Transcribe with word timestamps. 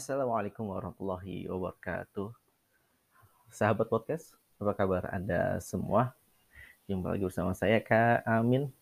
Assalamualaikum 0.00 0.64
warahmatullahi 0.64 1.44
wabarakatuh. 1.44 2.32
Sahabat 3.52 3.84
podcast, 3.84 4.32
apa 4.56 4.72
kabar 4.72 5.12
Anda 5.12 5.60
semua? 5.60 6.16
Jumpa 6.88 7.12
lagi 7.12 7.28
bersama 7.28 7.52
saya 7.52 7.84
Kak 7.84 8.24
Amin 8.24 8.72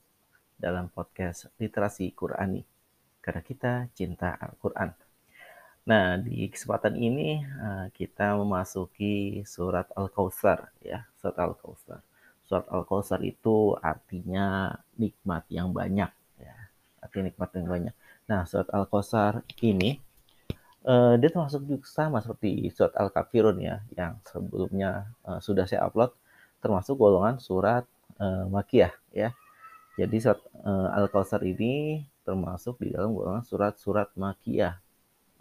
dalam 0.54 0.86
podcast 0.86 1.50
Literasi 1.58 2.14
Qurani. 2.14 2.62
Karena 3.18 3.42
kita 3.42 3.90
cinta 3.98 4.38
Al-Quran. 4.38 4.94
Nah, 5.90 6.22
di 6.22 6.46
kesempatan 6.54 6.94
ini 6.94 7.42
eh, 7.42 7.86
kita 7.98 8.38
memasuki 8.38 9.42
surat 9.42 9.90
Al-Kautsar 9.98 10.70
ya, 10.78 11.02
surat 11.18 11.34
Al-Kautsar. 11.34 11.98
Surat 12.46 12.70
Al-Kautsar 12.70 13.26
itu 13.26 13.74
artinya 13.82 14.70
nikmat 14.94 15.50
yang 15.50 15.74
banyak 15.74 16.14
ya. 16.38 16.54
Artinya 17.02 17.34
nikmat 17.34 17.50
yang 17.58 17.66
banyak. 17.66 17.94
Nah, 18.30 18.46
surat 18.46 18.70
Al-Kautsar 18.70 19.42
ini 19.66 20.06
uh, 20.84 21.14
dia 21.18 21.30
termasuk 21.32 21.64
juga 21.66 21.86
sama 21.88 22.22
seperti 22.22 22.70
surat 22.70 22.94
Al-Kafirun 22.94 23.58
ya, 23.58 23.82
yang 23.96 24.20
sebelumnya 24.22 25.10
uh, 25.26 25.40
sudah 25.42 25.66
saya 25.66 25.86
upload, 25.88 26.14
termasuk 26.62 26.94
golongan 26.98 27.40
surat 27.42 27.88
uh, 28.20 28.46
Makiyah 28.46 28.92
ya. 29.10 29.34
Jadi 29.98 30.16
surat 30.22 30.38
uh, 30.62 30.94
Al-Kautsar 30.94 31.42
ini 31.42 32.06
termasuk 32.22 32.78
di 32.78 32.94
dalam 32.94 33.16
golongan 33.16 33.42
surat-surat 33.42 34.12
Makiyah, 34.14 34.78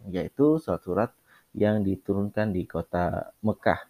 yaitu 0.09 0.57
surat-surat 0.57 1.13
yang 1.53 1.85
diturunkan 1.85 2.53
di 2.53 2.65
kota 2.65 3.33
Mekah. 3.45 3.85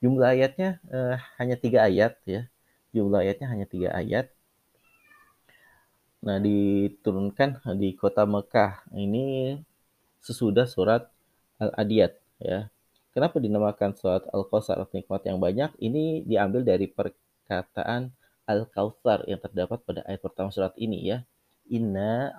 Jumlah 0.00 0.36
ayatnya 0.36 0.80
uh, 0.92 1.16
hanya 1.40 1.56
tiga 1.56 1.88
ayat 1.88 2.20
ya. 2.28 2.44
Jumlah 2.92 3.24
ayatnya 3.24 3.48
hanya 3.52 3.66
tiga 3.68 3.92
ayat. 3.92 4.32
Nah, 6.24 6.40
diturunkan 6.40 7.60
di 7.76 7.92
kota 7.96 8.24
Mekah. 8.24 8.88
Ini 8.92 9.56
sesudah 10.26 10.66
surat 10.66 11.06
Al-Adiyat 11.62 12.18
ya. 12.42 12.66
Kenapa 13.14 13.40
dinamakan 13.40 13.96
surat 13.96 14.26
Al-Kautsar 14.28 14.82
nikmat 14.92 15.22
yang 15.24 15.38
banyak? 15.40 15.72
Ini 15.80 16.26
diambil 16.26 16.66
dari 16.66 16.90
perkataan 16.90 18.12
Al-Kautsar 18.44 19.24
yang 19.24 19.40
terdapat 19.40 19.80
pada 19.86 20.04
ayat 20.04 20.20
pertama 20.20 20.52
surat 20.52 20.74
ini 20.76 21.06
ya. 21.06 21.24
Inna 21.72 22.30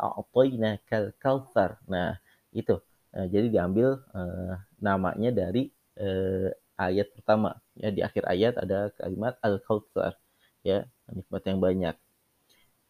kal 0.87 1.11
kautsar. 1.19 1.81
Nah, 1.89 2.15
itu. 2.53 2.79
Nah, 3.11 3.25
jadi 3.27 3.49
diambil 3.49 3.99
uh, 4.13 4.55
namanya 4.77 5.33
dari 5.33 5.73
uh, 5.97 6.47
ayat 6.77 7.09
pertama 7.11 7.57
ya 7.73 7.89
di 7.89 8.05
akhir 8.05 8.23
ayat 8.29 8.53
ada 8.61 8.93
kalimat 8.95 9.33
Al-Kautsar 9.41 10.13
ya, 10.61 10.85
nikmat 11.09 11.43
yang 11.43 11.59
banyak. 11.59 11.95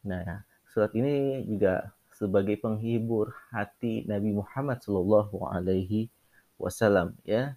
Nah, 0.03 0.43
surat 0.75 0.91
ini 0.93 1.47
juga 1.47 1.96
sebagai 2.17 2.57
penghibur 2.57 3.29
hati 3.53 4.01
Nabi 4.09 4.33
Muhammad 4.33 4.81
Shallallahu 4.81 5.53
Alaihi 5.53 6.09
Wasallam 6.57 7.13
ya. 7.21 7.53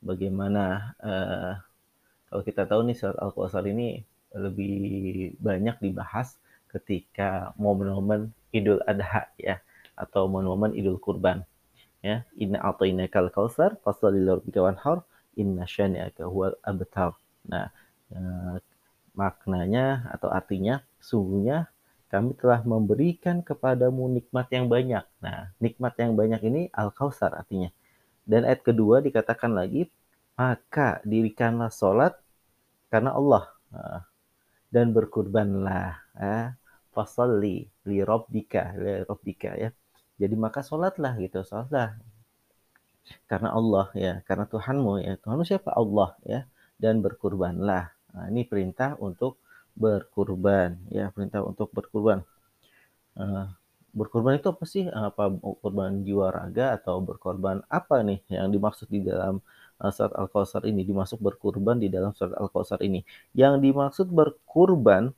Bagaimana 0.00 0.96
uh, 1.04 1.60
kalau 2.32 2.42
kita 2.46 2.64
tahu 2.64 2.88
nih 2.88 2.96
surat 2.96 3.20
Al-Kautsar 3.20 3.68
ini 3.68 4.00
lebih 4.32 5.36
banyak 5.36 5.76
dibahas 5.84 6.40
ketika 6.72 7.52
momen-momen 7.60 8.32
Idul 8.48 8.80
Adha 8.88 9.28
ya 9.36 9.60
atau 9.92 10.24
momen-momen 10.24 10.72
Idul 10.72 10.96
Kurban 10.96 11.44
ya. 12.00 12.24
Inna 12.40 12.64
a'tainakal 12.64 13.28
kautsar 13.28 13.76
fasholli 13.84 14.24
lirabbika 14.24 14.64
wanhar 14.64 15.04
inna 15.36 15.68
syani'aka 15.68 16.24
huwal 16.24 16.56
abtar. 16.64 17.12
Nah 17.44 17.68
uh, 18.14 18.56
maknanya 19.12 20.08
atau 20.14 20.30
artinya 20.32 20.80
sungguhnya 21.02 21.68
kami 22.08 22.32
telah 22.40 22.64
memberikan 22.64 23.44
kepadamu 23.44 24.08
nikmat 24.08 24.48
yang 24.48 24.66
banyak. 24.66 25.04
Nah, 25.20 25.52
nikmat 25.60 25.92
yang 26.00 26.16
banyak 26.16 26.40
ini 26.40 26.62
Al-Kausar 26.72 27.36
artinya. 27.36 27.68
Dan 28.24 28.48
ayat 28.48 28.64
kedua 28.64 29.04
dikatakan 29.04 29.52
lagi, 29.52 29.92
maka 30.36 31.04
dirikanlah 31.04 31.68
sholat 31.68 32.16
karena 32.88 33.12
Allah. 33.12 33.44
Nah, 33.68 34.08
dan 34.72 34.92
berkurbanlah. 34.92 36.00
Ya. 36.16 36.56
Fasalli 36.92 37.68
li 37.86 37.98
robbika, 38.02 38.74
li 38.74 39.04
robbika 39.04 39.54
ya. 39.54 39.70
Jadi 40.18 40.34
maka 40.34 40.64
sholatlah 40.64 41.14
gitu, 41.20 41.44
sholatlah. 41.44 41.94
Karena 43.28 43.52
Allah 43.52 43.86
ya, 43.96 44.14
karena 44.24 44.44
Tuhanmu 44.48 45.00
ya. 45.04 45.14
Tuhanmu 45.20 45.44
siapa? 45.44 45.72
Allah 45.76 46.16
ya. 46.24 46.44
Dan 46.80 47.04
berkurbanlah. 47.04 47.92
Nah, 48.16 48.24
ini 48.32 48.48
perintah 48.48 48.96
untuk 49.00 49.40
berkurban. 49.78 50.74
Ya 50.90 51.08
perintah 51.14 51.40
untuk 51.46 51.70
berkurban. 51.70 52.26
Uh, 53.14 53.46
berkorban 53.94 54.36
itu 54.38 54.50
apa 54.50 54.64
sih? 54.66 54.84
Apa 54.90 55.30
korban 55.62 56.02
jiwa 56.02 56.34
raga 56.34 56.74
atau 56.78 56.98
berkorban 56.98 57.62
apa 57.70 58.02
nih 58.02 58.18
yang 58.30 58.50
dimaksud 58.50 58.90
di 58.90 59.06
dalam 59.06 59.38
uh, 59.78 59.90
surat 59.94 60.12
al-kausar 60.18 60.66
ini? 60.66 60.82
Dimaksud 60.82 61.22
berkurban 61.22 61.78
di 61.78 61.88
dalam 61.88 62.10
surat 62.12 62.34
al-kausar 62.34 62.82
ini. 62.82 63.06
Yang 63.38 63.54
dimaksud 63.62 64.06
berkurban 64.10 65.14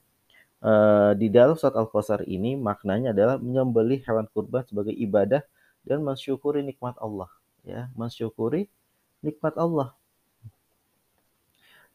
uh, 0.61 1.13
di 1.17 1.33
dalam 1.33 1.57
surat 1.57 1.75
al-kausar 1.81 2.21
ini 2.29 2.55
maknanya 2.61 3.17
adalah 3.17 3.37
menyembelih 3.41 4.05
hewan 4.05 4.29
kurban 4.31 4.63
sebagai 4.69 4.93
ibadah 4.93 5.41
dan 5.89 6.05
mensyukuri 6.05 6.61
nikmat 6.61 6.95
Allah. 7.01 7.33
Ya 7.65 7.89
mensyukuri 7.97 8.69
nikmat 9.25 9.57
Allah 9.57 10.00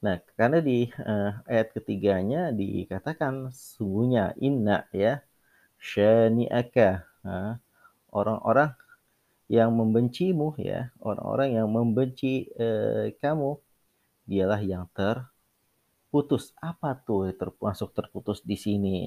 Nah, 0.05 0.17
karena 0.37 0.59
di 0.61 0.85
uh, 1.11 1.31
ayat 1.49 1.67
ketiganya 1.75 2.53
dikatakan 2.53 3.49
sungguhnya 3.49 4.37
inna 4.47 4.85
ya 4.93 5.25
syani'aka 5.81 6.89
orang-orang 8.13 8.71
yang 9.57 9.69
membencimu 9.79 10.57
ya 10.57 10.89
orang-orang 11.01 11.49
yang 11.57 11.67
membenci 11.69 12.49
uh, 12.57 13.09
kamu 13.21 13.57
dialah 14.29 14.61
yang 14.61 14.85
terputus. 14.97 16.53
Apa 16.61 16.89
tuh 17.05 17.33
termasuk 17.41 17.89
terputus 17.97 18.39
di 18.45 18.57
sini? 18.65 18.97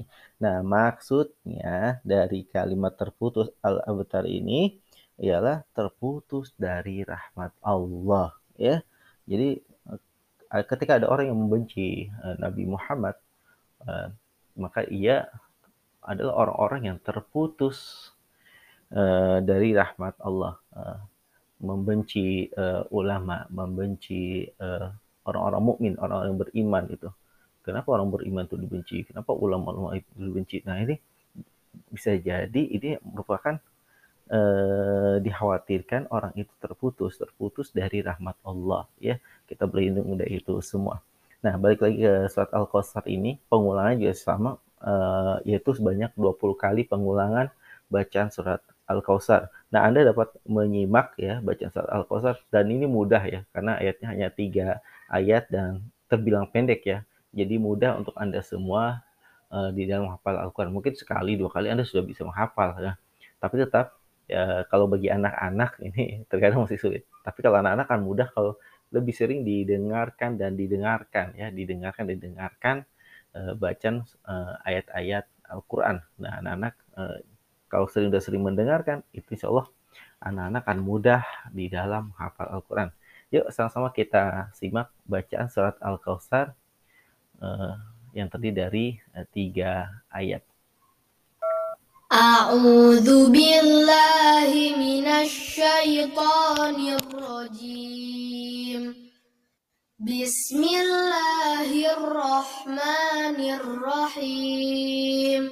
Nah 0.43 0.59
maksudnya 0.75 2.03
dari 2.03 2.47
kalimat 2.47 2.93
terputus 3.01 3.47
al-abtar 3.63 4.25
ini 4.27 4.79
ialah 5.19 5.63
terputus 5.75 6.55
dari 6.55 7.03
rahmat 7.03 7.51
Allah 7.63 8.35
ya. 8.55 8.83
Jadi 9.29 9.59
ketika 10.49 10.97
ada 10.97 11.05
orang 11.05 11.29
yang 11.29 11.39
membenci 11.39 12.09
uh, 12.25 12.35
Nabi 12.41 12.65
Muhammad, 12.65 13.15
uh, 13.85 14.09
maka 14.57 14.83
ia 14.89 15.29
adalah 16.01 16.47
orang-orang 16.47 16.81
yang 16.89 16.97
terputus 17.03 18.09
dari 19.45 19.77
rahmat 19.77 20.17
Allah, 20.25 20.57
membenci 21.61 22.49
ulama, 22.89 23.45
membenci 23.53 24.49
orang-orang 25.21 25.61
mukmin, 25.61 25.93
orang-orang 26.01 26.29
yang 26.33 26.41
beriman 26.41 26.83
itu. 26.89 27.09
Kenapa 27.61 27.93
orang 27.93 28.09
beriman 28.09 28.49
itu 28.49 28.57
dibenci? 28.57 28.97
Kenapa 29.05 29.37
ulama-ulama 29.37 29.93
itu 29.93 30.09
dibenci? 30.17 30.65
Nah 30.65 30.81
ini 30.81 30.97
bisa 31.93 32.17
jadi 32.17 32.61
ini 32.65 32.97
merupakan 33.05 33.61
eh, 34.29 35.15
dikhawatirkan 35.25 36.09
orang 36.13 36.33
itu 36.37 36.53
terputus, 36.61 37.17
terputus 37.17 37.73
dari 37.73 37.99
rahmat 38.05 38.37
Allah 38.45 38.85
ya. 39.01 39.17
Kita 39.49 39.65
berlindung 39.65 40.15
dari 40.17 40.39
itu 40.39 40.61
semua. 40.61 41.01
Nah, 41.39 41.55
balik 41.55 41.79
lagi 41.83 42.03
ke 42.03 42.27
surat 42.27 42.51
Al-Kautsar 42.51 43.07
ini, 43.07 43.39
pengulangan 43.49 43.95
juga 43.97 44.15
sama 44.15 44.51
eh, 44.85 45.35
yaitu 45.49 45.73
sebanyak 45.75 46.11
20 46.15 46.55
kali 46.55 46.81
pengulangan 46.85 47.49
bacaan 47.89 48.29
surat 48.29 48.61
Al-Kautsar. 48.89 49.49
Nah, 49.73 49.85
Anda 49.85 50.05
dapat 50.09 50.33
menyimak 50.45 51.17
ya 51.17 51.41
bacaan 51.41 51.69
surat 51.73 51.89
Al-Kautsar 51.89 52.35
dan 52.53 52.65
ini 52.69 52.85
mudah 52.89 53.21
ya 53.25 53.41
karena 53.53 53.77
ayatnya 53.81 54.07
hanya 54.13 54.27
tiga 54.33 54.67
ayat 55.09 55.49
dan 55.49 55.85
terbilang 56.09 56.49
pendek 56.49 56.81
ya. 56.85 56.99
Jadi 57.29 57.61
mudah 57.61 58.01
untuk 58.01 58.17
Anda 58.17 58.41
semua 58.41 59.05
uh, 59.53 59.69
di 59.69 59.85
dalam 59.85 60.09
menghafal 60.09 60.35
Al-Quran. 60.49 60.73
Mungkin 60.73 60.93
sekali, 60.97 61.37
dua 61.37 61.53
kali 61.53 61.69
Anda 61.69 61.85
sudah 61.85 62.01
bisa 62.01 62.25
menghafal 62.25 62.77
ya. 62.81 62.93
Tapi 63.37 63.55
tetap 63.61 63.98
ya 64.29 64.63
kalau 64.69 64.85
bagi 64.85 65.09
anak-anak 65.09 65.81
ini 65.81 66.23
terkadang 66.29 66.61
masih 66.63 66.77
sulit. 66.77 67.03
Tapi 67.25 67.39
kalau 67.41 67.57
anak-anak 67.59 67.87
kan 67.89 67.99
mudah 68.05 68.29
kalau 68.29 68.53
lebih 68.93 69.13
sering 69.13 69.41
didengarkan 69.41 70.37
dan 70.37 70.53
didengarkan 70.53 71.33
ya, 71.33 71.49
didengarkan 71.49 72.09
dan 72.09 72.15
didengarkan 72.21 72.75
uh, 73.33 73.53
bacaan 73.57 74.05
uh, 74.29 74.53
ayat-ayat 74.65 75.25
Al-Qur'an. 75.49 76.05
Nah, 76.21 76.41
anak-anak 76.41 76.73
uh, 76.97 77.17
kalau 77.69 77.85
sering 77.89 78.09
sudah 78.13 78.21
sering 78.21 78.41
mendengarkan, 78.45 79.05
itu 79.13 79.25
insya 79.33 79.49
Allah 79.49 79.69
anak-anak 80.19 80.61
akan 80.65 80.79
mudah 80.81 81.21
di 81.53 81.69
dalam 81.71 82.11
hafal 82.17 82.49
Al-Quran. 82.49 82.89
Yuk 83.29 83.53
sama-sama 83.53 83.93
kita 83.93 84.49
simak 84.57 84.89
bacaan 85.05 85.47
surat 85.53 85.77
Al-Kautsar 85.79 86.57
uh, 87.41 87.77
yang 88.17 88.25
terdiri 88.27 88.55
dari 88.57 88.85
uh, 89.13 89.25
tiga 89.29 90.01
ayat. 90.09 90.41
أعوذ 92.13 93.29
بالله 93.29 94.73
من 94.77 95.07
الشيطان 95.07 96.87
الرجيم. 96.87 98.81
بسم 99.99 100.63
الله 100.63 101.93
الرحمن 101.93 103.39
الرحيم. 103.53 105.43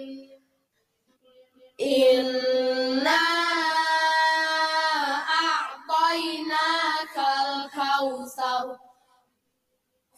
إنا 1.81 3.23
أعطيناك 5.45 7.17
الكوثر. 7.17 8.77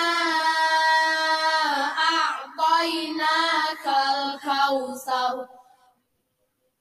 a'tainakal 2.15 3.59
kautsar 4.39 5.51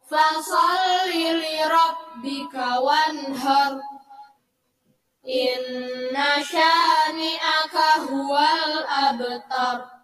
Fasalli 0.07 1.27
li 1.43 1.59
rabbika 1.67 2.79
wanhar. 2.87 3.83
Inna 5.27 6.39
syani'aka 6.39 8.07
huwal 8.07 8.87
abtar. 8.87 9.96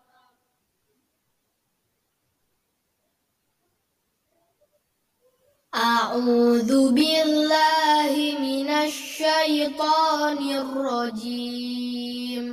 أعوذ 5.74 6.92
بالله 6.92 8.36
من 8.40 8.70
الشيطان 8.70 10.50
الرجيم. 10.50 12.44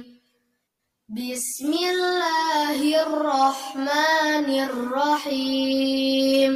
بسم 1.10 1.74
الله 1.74 3.02
الرحمن 3.04 4.50
الرحيم. 4.64 6.52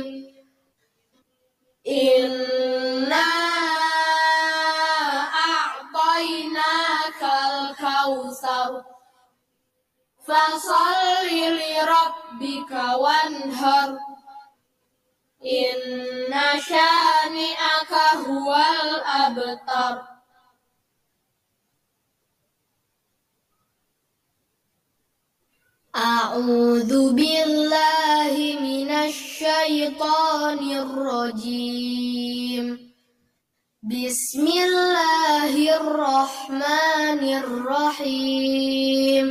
إنا 1.87 3.29
أعطيناك 5.51 7.21
الكوثر. 7.23 8.83
فصل 10.27 11.27
لربك 11.31 12.71
وانهر. 12.99 14.12
إن 15.44 16.32
شانئك 16.60 17.92
هو 18.26 18.56
الأبتر 18.84 20.02
أعوذ 25.96 27.12
بالله 27.12 28.34
من 28.60 28.90
الشيطان 28.90 30.58
الرجيم 30.84 32.66
بسم 33.82 34.46
الله 34.46 35.76
الرحمن 35.76 37.22
الرحيم 37.42 39.26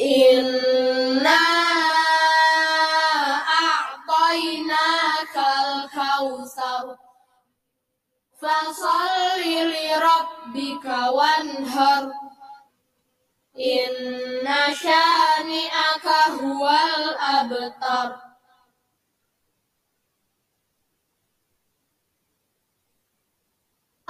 إنا 0.00 1.65
أعطيناك 4.26 5.36
الكوثر 5.36 6.96
فصل 8.40 9.40
لربك 9.44 10.84
وانهر 10.84 12.12
إن 13.58 14.74
شانئك 14.74 16.06
هو 16.42 16.70
الأبتر 16.98 18.16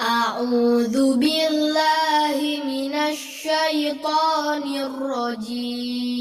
أعوذ 0.01 1.17
بالله 1.19 2.39
من 2.65 2.95
الشيطان 2.95 4.63
الرجيم 4.77 6.13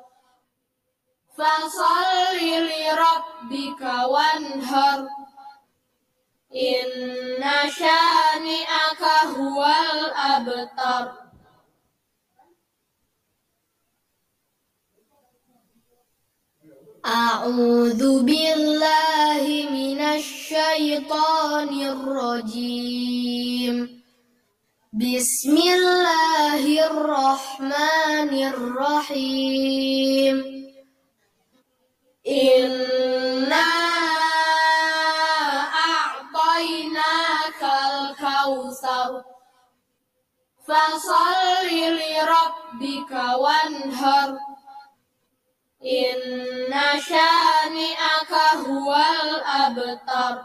Fasalli 1.32 2.68
li 2.68 2.84
rabbika 2.92 4.12
wanhar. 4.12 5.08
Inna 6.52 7.72
shani'aka 7.72 9.32
huwal 9.32 10.12
abtar. 10.12 11.23
أعوذ 17.06 18.24
بالله 18.24 19.68
من 19.72 20.00
الشيطان 20.02 21.82
الرجيم. 21.82 23.76
بسم 24.94 25.58
الله 25.58 26.88
الرحمن 26.88 28.32
الرحيم. 28.48 30.36
إنا 32.28 33.70
أعطيناك 35.92 37.62
الكوثر. 37.64 39.24
فصل 40.68 41.68
لربك 41.72 43.12
وانهر. 43.12 44.53
إن 45.83 47.01
شانئك 47.01 48.33
هو 48.67 48.97
الأبتر 49.25 50.43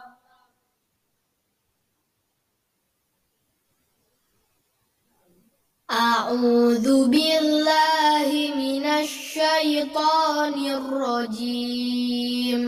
أعوذ 5.92 7.08
بالله 7.10 8.30
من 8.58 8.86
الشيطان 8.86 10.54
الرجيم 10.80 12.62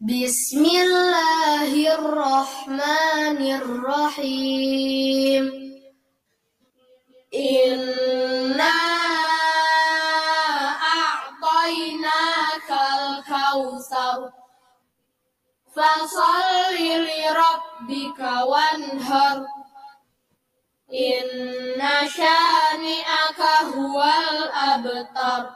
بسم 0.00 0.64
الله 0.64 1.94
الرحمن 1.94 3.40
الرحيم 3.60 5.44
إنا 7.34 8.99
الكوثر 13.50 14.32
فصل 15.76 16.74
لربك 16.78 18.18
وانهر 18.48 19.46
إن 20.92 22.08
شانئك 22.08 23.40
هو 23.74 24.04
الأبتر 24.32 25.50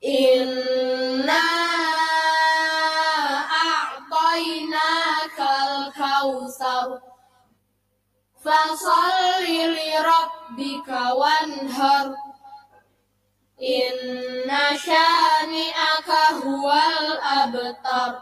إنا 0.04 1.42
أعطيناك 3.66 5.38
الكوثر. 5.38 6.98
فصل 8.44 9.44
لربك 9.46 10.88
وانهر. 10.88 12.29
إن 13.62 14.50
شانئك 14.76 16.08
هو 16.44 16.72
الأبتر 17.00 18.18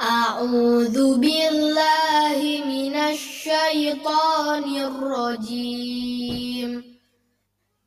أعوذ 0.00 1.18
بالله 1.18 2.62
من 2.66 2.94
الشيطان 2.96 4.64
الرجيم 4.76 6.70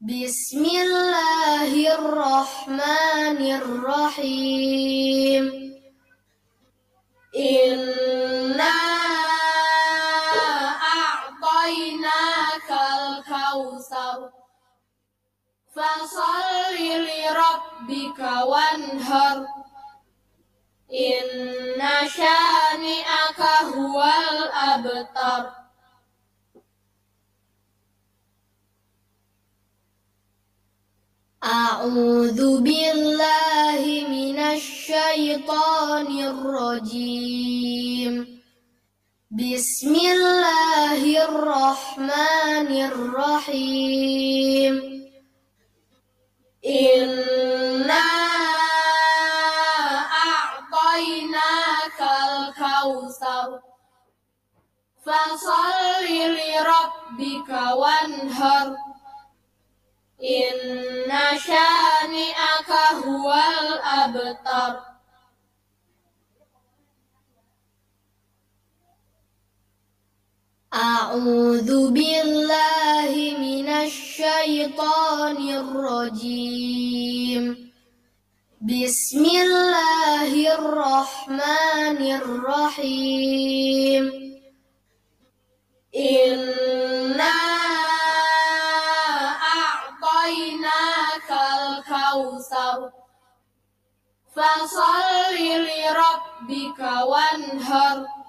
بسم 0.01 0.65
الله 0.65 1.93
الرحمن 1.95 3.39
الرحيم 3.61 5.43
إنا 7.35 8.91
فصل 15.76 16.76
لربك 16.78 18.18
وانهر 18.48 19.46
إن 20.92 22.08
شانئك 22.08 23.40
هو 23.74 24.04
الأبتر 24.32 25.50
أعوذ 31.44 32.60
بالله 32.60 33.82
من 34.10 34.38
الشيطان 34.38 36.06
الرجيم 36.32 38.14
بسم 39.30 39.94
الله 39.94 41.24
الرحمن 41.24 42.70
الرحيم 42.90 44.74
Inna 46.61 48.05
a'tainakal 50.69 51.73
kautsar 52.53 53.65
Fasalli 55.01 56.21
li 56.37 56.53
rabbika 56.61 57.73
wanhar. 57.73 58.77
Inna 60.21 61.33
syani'aka 61.33 63.01
huwal 63.01 63.81
abtar. 63.81 64.90
أعوذ 70.73 71.91
بالله 71.91 73.35
من 73.39 73.67
الشيطان 73.67 75.49
الرجيم. 75.49 77.43
بسم 78.61 79.25
الله 79.25 80.55
الرحمن 80.55 81.99
الرحيم. 82.21 84.03
إنا 85.95 87.37
أعطيناك 89.59 91.31
الكوثر. 91.31 92.89
فصل 94.35 95.35
لربك 95.35 96.79
وانهر. 96.79 98.20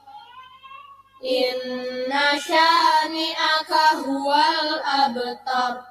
Inna 1.23 2.35
syani'aka 2.35 4.03
huwal 4.03 4.83
abtar. 4.83 5.87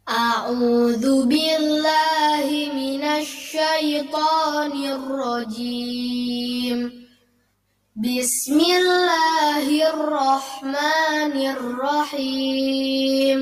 أعوذ 0.09 1.27
بالله 1.27 2.71
من 2.75 3.03
الشيطان 3.03 4.85
الرجيم. 4.85 6.79
بسم 7.97 8.61
الله 8.61 9.91
الرحمن 9.91 11.35
الرحيم. 11.57 13.39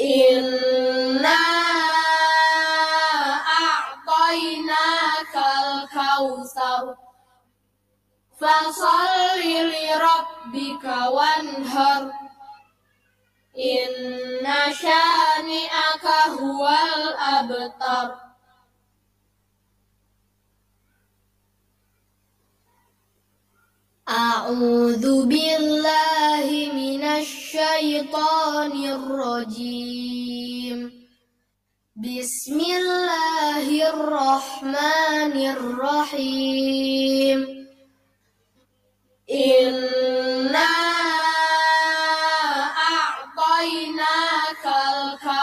إنا 0.00 1.38
أعطيناك 3.64 5.34
الكوثر. 5.36 6.94
فصل 8.40 9.40
لربك 9.40 10.84
وانهر. 10.84 12.25
إن 13.57 14.45
شانئك 14.73 16.05
هو 16.39 16.69
الأبتر 16.97 18.15
أعوذ 24.09 25.25
بالله 25.25 26.47
من 26.73 27.03
الشيطان 27.03 28.71
الرجيم 28.97 30.79
بسم 31.95 32.59
الله 32.59 33.89
الرحمن 33.89 35.35
الرحيم 35.55 37.39
إنا 39.31 40.94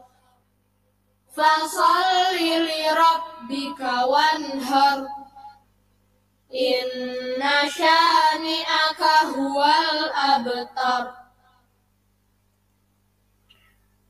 فصل 1.29 2.37
لربك 2.69 3.81
وانهر 3.81 4.99
إن 6.53 7.41
شانئك 7.69 9.01
هو 9.37 9.59
الأبتر 9.65 11.03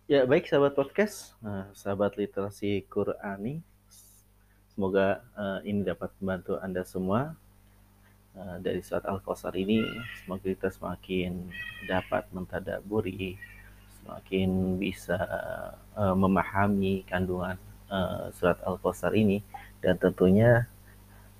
Ya, 0.08 0.24
baik 0.24 0.48
sahabat 0.48 0.72
podcast, 0.72 1.36
uh, 1.43 1.67
sahabat 1.76 2.15
literasi 2.15 2.88
Qurani. 2.88 3.60
Semoga 4.72 5.20
uh, 5.36 5.60
ini 5.67 5.84
dapat 5.84 6.15
membantu 6.24 6.56
Anda 6.63 6.88
semua 6.88 7.36
uh, 8.32 8.56
dari 8.63 8.80
surat 8.80 9.04
Al-Kausar 9.04 9.52
ini. 9.60 9.84
Semoga 10.24 10.48
kita 10.48 10.72
semakin 10.72 11.52
dapat 11.91 12.24
mentadaburi, 12.32 13.36
semakin 14.03 14.77
bisa 14.83 15.19
uh, 15.95 16.15
memahami 16.19 17.07
kandungan 17.07 17.55
uh, 17.87 18.29
surat 18.35 18.59
Al-Kausar 18.67 19.15
ini 19.15 19.38
dan 19.79 19.95
tentunya 19.97 20.67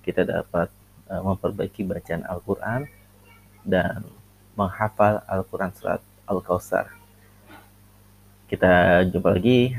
kita 0.07 0.23
dapat 0.23 0.71
uh, 1.11 1.23
memperbaiki 1.27 1.83
bacaan 1.83 2.23
Al-Qur'an 2.23 2.87
dan 3.67 4.07
menghafal 4.55 5.21
Al-Qur'an 5.27 5.75
surat 5.75 6.01
Al-Kausar. 6.31 6.87
Kita 8.47 9.03
jumpa 9.09 9.33
lagi 9.33 9.73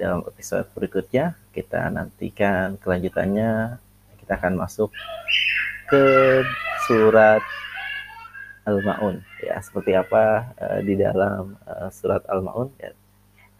dalam 0.00 0.24
episode 0.24 0.66
berikutnya. 0.72 1.36
Kita 1.52 1.92
nantikan 1.92 2.80
kelanjutannya. 2.80 3.78
Kita 4.18 4.40
akan 4.40 4.64
masuk 4.64 4.88
ke 5.92 6.04
surat 6.88 7.44
Al-Maun. 8.64 9.20
Ya, 9.44 9.60
seperti 9.60 9.92
apa 9.96 10.52
uh, 10.56 10.80
di 10.80 10.96
dalam 10.96 11.56
uh, 11.68 11.88
surat 11.92 12.24
Al-Maun. 12.28 12.72
Ya, 12.80 12.96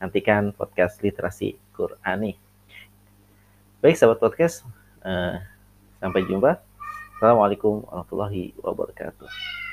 nantikan 0.00 0.52
podcast 0.52 1.00
literasi 1.04 1.56
Qurani. 1.76 2.36
Baik, 3.84 3.96
sahabat 4.00 4.20
podcast. 4.20 4.64
Uh, 5.04 5.40
sampai 6.00 6.24
jumpa. 6.24 6.60
Assalamualaikum 7.16 7.84
warahmatullahi 7.88 8.56
wabarakatuh. 8.60 9.63